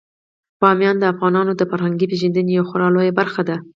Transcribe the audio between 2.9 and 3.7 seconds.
لویه برخه ده.